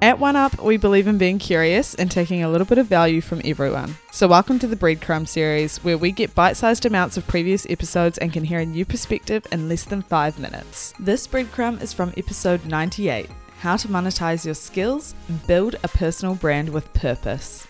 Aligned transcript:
At 0.00 0.20
One 0.20 0.36
Up, 0.36 0.62
we 0.62 0.76
believe 0.76 1.08
in 1.08 1.18
being 1.18 1.40
curious 1.40 1.96
and 1.96 2.08
taking 2.08 2.44
a 2.44 2.48
little 2.48 2.66
bit 2.68 2.78
of 2.78 2.86
value 2.86 3.20
from 3.20 3.42
everyone. 3.44 3.96
So, 4.12 4.28
welcome 4.28 4.60
to 4.60 4.68
the 4.68 4.76
Breadcrumb 4.76 5.26
series, 5.26 5.78
where 5.78 5.98
we 5.98 6.12
get 6.12 6.36
bite 6.36 6.56
sized 6.56 6.86
amounts 6.86 7.16
of 7.16 7.26
previous 7.26 7.66
episodes 7.68 8.16
and 8.18 8.32
can 8.32 8.44
hear 8.44 8.60
a 8.60 8.64
new 8.64 8.84
perspective 8.84 9.44
in 9.50 9.68
less 9.68 9.82
than 9.82 10.02
five 10.02 10.38
minutes. 10.38 10.94
This 11.00 11.26
breadcrumb 11.26 11.82
is 11.82 11.92
from 11.92 12.14
episode 12.16 12.64
98 12.64 13.28
How 13.58 13.76
to 13.76 13.88
Monetize 13.88 14.44
Your 14.44 14.54
Skills 14.54 15.16
and 15.26 15.44
Build 15.48 15.74
a 15.82 15.88
Personal 15.88 16.36
Brand 16.36 16.68
with 16.68 16.92
Purpose. 16.94 17.66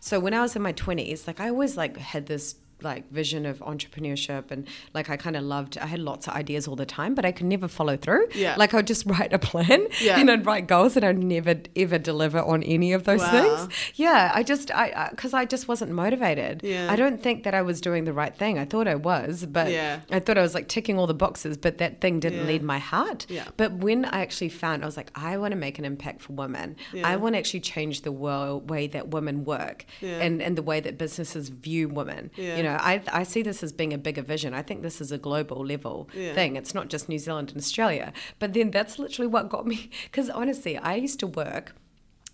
So 0.00 0.18
when 0.18 0.32
I 0.32 0.40
was 0.40 0.56
in 0.56 0.62
my 0.62 0.72
20s, 0.72 1.26
like 1.26 1.40
I 1.40 1.50
always 1.50 1.76
like 1.76 1.98
had 1.98 2.24
this 2.24 2.54
like 2.84 3.10
vision 3.10 3.46
of 3.46 3.58
entrepreneurship 3.60 4.50
and 4.50 4.66
like 4.94 5.10
I 5.10 5.16
kind 5.16 5.36
of 5.36 5.42
loved 5.44 5.78
I 5.78 5.86
had 5.86 6.00
lots 6.00 6.26
of 6.26 6.34
ideas 6.34 6.66
all 6.68 6.76
the 6.76 6.86
time 6.86 7.14
but 7.14 7.24
I 7.24 7.32
could 7.32 7.46
never 7.46 7.68
follow 7.68 7.96
through 7.96 8.28
Yeah. 8.34 8.54
like 8.58 8.74
I'd 8.74 8.86
just 8.86 9.06
write 9.06 9.32
a 9.32 9.38
plan 9.38 9.86
Yeah. 10.00 10.18
and 10.18 10.30
I'd 10.30 10.46
write 10.46 10.66
goals 10.66 10.96
and 10.96 11.04
I'd 11.04 11.18
never 11.18 11.54
ever 11.76 11.98
deliver 11.98 12.40
on 12.40 12.62
any 12.62 12.92
of 12.92 13.04
those 13.04 13.20
Wow. 13.20 13.30
things 13.30 13.74
yeah 13.94 14.32
I 14.34 14.42
just 14.42 14.70
I 14.70 15.08
because 15.10 15.34
I, 15.34 15.44
just 15.44 15.68
wasn't 15.68 15.92
motivated 15.92 16.62
Yeah. 16.62 16.90
I 16.90 16.96
don't 16.96 17.22
think 17.22 17.44
that 17.44 17.54
I 17.54 17.62
was 17.62 17.80
doing 17.80 18.04
the 18.04 18.12
right 18.12 18.34
thing 18.36 18.58
I 18.58 18.64
thought 18.64 18.88
I 18.88 18.94
was 18.94 19.46
but 19.46 19.70
Yeah. 19.70 20.00
I 20.10 20.18
thought 20.20 20.38
I 20.38 20.42
was 20.42 20.54
like 20.54 20.68
ticking 20.68 20.98
all 20.98 21.06
the 21.06 21.14
boxes 21.14 21.56
but 21.56 21.78
that 21.78 22.00
thing 22.00 22.20
didn't 22.20 22.40
Yeah. 22.40 22.46
lead 22.52 22.62
my 22.62 22.78
heart 22.78 23.26
Yeah. 23.28 23.48
but 23.56 23.72
when 23.72 24.04
I 24.04 24.20
actually 24.22 24.48
found 24.48 24.82
I 24.82 24.86
was 24.86 24.96
like 24.96 25.10
I 25.14 25.36
want 25.38 25.52
to 25.52 25.56
make 25.58 25.78
an 25.78 25.84
impact 25.84 26.22
for 26.22 26.32
women 26.32 26.76
Yeah. 26.92 27.08
I 27.08 27.16
want 27.16 27.34
to 27.34 27.38
actually 27.38 27.60
change 27.60 28.02
the 28.02 28.12
world 28.12 28.70
way 28.70 28.86
that 28.88 29.08
women 29.08 29.44
work 29.44 29.84
Yeah. 30.00 30.18
and 30.20 30.40
and 30.42 30.56
the 30.56 30.62
way 30.62 30.80
that 30.80 30.98
businesses 30.98 31.48
view 31.48 31.88
women 31.88 32.30
Yeah. 32.36 32.56
you 32.56 32.62
know 32.62 32.71
I, 32.80 33.02
I 33.12 33.22
see 33.24 33.42
this 33.42 33.62
as 33.62 33.72
being 33.72 33.92
a 33.92 33.98
bigger 33.98 34.22
vision. 34.22 34.54
I 34.54 34.62
think 34.62 34.82
this 34.82 35.00
is 35.00 35.12
a 35.12 35.18
global 35.18 35.64
level 35.64 36.08
Yeah. 36.14 36.34
thing. 36.34 36.56
It's 36.56 36.74
not 36.74 36.88
just 36.88 37.08
New 37.08 37.18
Zealand 37.18 37.50
and 37.50 37.58
Australia. 37.58 38.12
But 38.38 38.52
then 38.54 38.70
that's 38.70 38.98
literally 38.98 39.28
what 39.28 39.48
got 39.48 39.66
me. 39.66 39.90
Because 40.04 40.28
honestly, 40.30 40.76
I 40.78 40.94
used 40.96 41.20
to 41.20 41.26
work. 41.26 41.74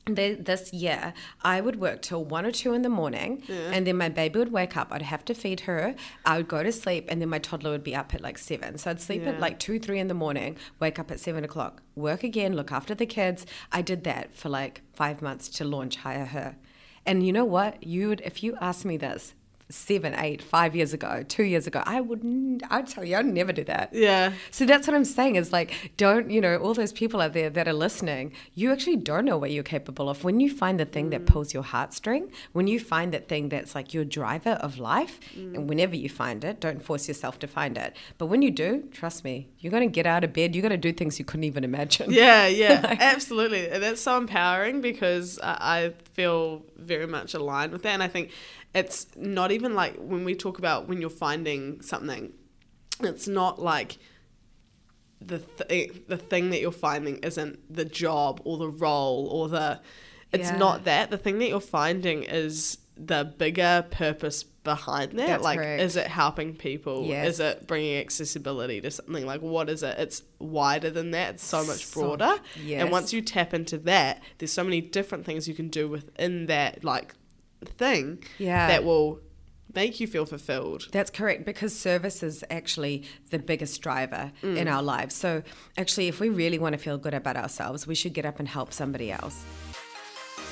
This 0.07 0.73
year, 0.73 1.13
I 1.45 1.61
would 1.61 1.79
work 1.79 2.01
till 2.01 2.25
one 2.25 2.47
or 2.47 2.51
two 2.51 2.73
in 2.73 2.81
the 2.81 2.89
morning, 2.89 3.43
and 3.51 3.87
then 3.87 3.99
my 3.99 4.09
baby 4.09 4.39
would 4.39 4.51
wake 4.51 4.75
up. 4.75 4.89
I'd 4.91 5.03
have 5.03 5.23
to 5.27 5.35
feed 5.35 5.61
her. 5.61 5.95
I 6.25 6.39
would 6.39 6.49
go 6.49 6.63
to 6.63 6.73
sleep, 6.73 7.05
and 7.11 7.21
then 7.21 7.29
my 7.29 7.39
toddler 7.39 7.73
would 7.73 7.85
be 7.85 7.95
up 7.95 8.15
at 8.15 8.23
like 8.23 8.39
seven. 8.39 8.79
So 8.79 8.91
I'd 8.91 9.03
sleep 9.03 9.21
Yeah. 9.23 9.33
at 9.33 9.41
like 9.41 9.59
two, 9.59 9.79
three 9.79 9.99
in 9.99 10.09
the 10.09 10.15
morning, 10.15 10.57
wake 10.81 10.99
up 10.99 11.11
at 11.11 11.21
seven 11.21 11.45
o'clock, 11.45 11.83
work 11.95 12.25
again, 12.25 12.57
look 12.57 12.73
after 12.73 12.95
the 12.95 13.05
kids. 13.05 13.45
I 13.71 13.83
did 13.83 14.05
that 14.05 14.35
for 14.35 14.49
like 14.49 14.81
five 14.95 15.21
months 15.21 15.47
to 15.51 15.65
launch 15.65 15.97
Hire 15.97 16.25
Her. 16.25 16.57
And 17.05 17.27
you 17.27 17.31
know 17.35 17.45
what? 17.45 17.83
You 17.87 18.09
would, 18.09 18.23
if 18.25 18.43
you 18.43 18.57
asked 18.63 18.87
me 18.87 18.97
this 18.97 19.35
seven, 19.71 20.15
eight, 20.17 20.43
five 20.43 20.75
years 20.75 20.93
ago, 20.93 21.25
two 21.29 21.45
years 21.45 21.67
ago, 21.67 21.83
I 21.85 22.01
would, 22.01 22.25
n- 22.25 22.61
I'd 22.71 22.87
tell 22.87 23.05
you, 23.05 23.17
I'd 23.17 23.27
never 23.27 23.53
do 23.53 23.65
that. 23.65 23.91
Yeah. 23.93 24.33
So 24.51 24.67
that's 24.67 24.87
what 24.87 24.95
I'm 24.97 25.05
saying 25.05 25.37
is 25.37 25.53
like, 25.53 25.93
don't, 25.97 26.31
you 26.31 26.41
know, 26.41 26.57
all 26.57 26.75
those 26.75 26.93
people 26.93 27.21
out 27.21 27.33
there 27.33 27.51
that 27.51 27.69
are 27.69 27.73
listening, 27.73 28.33
you 28.55 28.73
actually 28.73 28.97
don't 28.97 29.25
know 29.25 29.39
what 29.39 29.51
you're 29.51 29.63
capable 29.63 30.09
of. 30.09 30.25
When 30.25 30.41
you 30.41 30.51
find 30.51 30.81
the 30.81 30.85
thing 30.85 31.11
that 31.11 31.23
mm. 31.23 31.27
pulls 31.27 31.55
your 31.55 31.63
heartstring, 31.63 32.31
when 32.53 32.67
you 32.67 32.81
find 32.81 33.13
that 33.13 33.29
thing 33.29 33.49
that's 33.49 33.75
like 33.75 33.95
your 33.95 34.05
driver 34.05 34.53
of 34.53 34.79
life, 34.79 35.21
mm. 35.37 35.55
and 35.55 35.69
whenever 35.69 35.97
you 35.97 36.09
find 36.09 36.45
it, 36.45 36.61
don't 36.61 36.83
force 36.83 37.09
yourself 37.09 37.39
to 37.41 37.47
find 37.47 37.77
it. 37.77 37.97
But 38.17 38.27
when 38.27 38.43
you 38.43 38.51
do, 38.51 38.89
trust 38.91 39.25
me, 39.25 39.49
you're 39.59 39.71
going 39.71 39.89
to 39.89 39.93
get 39.93 40.07
out 40.07 40.25
of 40.25 40.33
bed, 40.33 40.55
you're 40.55 40.63
going 40.63 40.71
to 40.71 40.77
do 40.77 40.93
things 40.93 41.19
you 41.19 41.25
couldn't 41.25 41.45
even 41.45 41.65
imagine. 41.65 42.13
Yeah, 42.13 42.47
yeah, 42.47 42.97
absolutely. 43.01 43.69
And 43.69 43.83
That's 43.83 44.01
so 44.01 44.17
empowering 44.17 44.81
because 44.81 45.39
I 45.43 45.59
I 45.79 45.93
feel 46.13 46.65
very 46.79 47.07
much 47.07 47.35
aligned 47.35 47.73
with 47.73 47.83
that. 47.83 47.91
And 47.91 48.03
I 48.03 48.09
think 48.09 48.31
it's 48.75 49.07
not 49.17 49.51
even 49.53 49.75
like 49.75 49.97
when 49.97 50.25
we 50.25 50.35
talk 50.35 50.59
about 50.59 50.89
when 50.89 51.01
you're 51.01 51.11
finding 51.11 51.81
something, 51.83 52.33
it's 53.01 53.29
not 53.29 53.61
like 53.61 53.99
the 55.21 55.39
th- 55.41 55.93
the 56.07 56.17
thing 56.17 56.51
that 56.51 56.61
you're 56.61 56.71
finding 56.71 57.17
isn't 57.19 57.59
the 57.75 57.85
job 57.85 58.41
or 58.45 58.57
the 58.59 58.69
role 58.69 59.29
or 59.33 59.49
the 59.49 59.81
it's 60.33 60.51
Yeah. 60.51 60.59
not 60.59 60.85
that 60.85 61.11
the 61.11 61.19
thing 61.19 61.39
that 61.41 61.49
you're 61.49 61.61
finding 61.61 62.23
is 62.23 62.79
the 62.99 63.25
bigger 63.39 63.87
purpose 63.91 64.43
behind 64.43 65.13
that 65.13 65.27
That's 65.27 65.43
like 65.45 65.59
correct. 65.61 65.83
is 65.83 65.97
it 65.97 66.09
helping 66.09 66.55
people 66.55 67.05
Yes. 67.07 67.35
is 67.35 67.41
it 67.41 67.67
bringing 67.67 67.97
accessibility 67.99 68.81
to 68.81 68.91
something 68.91 69.25
like 69.25 69.41
what 69.41 69.71
is 69.71 69.83
it 69.83 69.97
it's 69.99 70.23
wider 70.39 70.91
than 70.91 71.13
that 71.13 71.35
it's 71.37 71.47
so 71.47 71.65
much 71.65 71.87
So- 71.87 72.01
broader 72.01 72.35
yes. 72.63 72.83
and 72.83 72.91
once 72.91 73.13
you 73.13 73.23
tap 73.23 73.55
into 73.55 73.79
that 73.79 74.21
there's 74.39 74.53
so 74.53 74.65
many 74.65 74.81
different 74.81 75.25
things 75.25 75.49
you 75.49 75.55
can 75.55 75.69
do 75.69 75.89
within 75.89 76.47
that 76.47 76.85
like 76.85 77.15
thing 77.65 78.23
Yeah. 78.39 78.67
that 78.67 78.85
will 78.85 79.21
make 79.75 80.01
you 80.01 80.07
feel 80.07 80.27
fulfilled 80.27 80.89
That's 80.93 81.11
correct 81.11 81.45
because 81.47 81.79
service 81.79 82.23
is 82.23 82.45
actually 82.51 83.05
the 83.31 83.39
biggest 83.39 83.81
driver 83.81 84.33
in 84.43 84.55
mm. 84.55 84.73
our 84.73 84.83
lives. 84.83 85.15
So, 85.15 85.43
actually, 85.77 86.09
if 86.09 86.21
we 86.21 86.31
really 86.31 86.59
want 86.59 86.73
to 86.73 86.79
feel 86.79 86.97
good 86.97 87.13
about 87.13 87.37
ourselves, 87.37 87.87
we 87.87 87.95
should 87.95 88.15
get 88.15 88.25
up 88.25 88.39
and 88.39 88.49
help 88.49 88.73
somebody 88.73 89.13
else. 89.13 89.45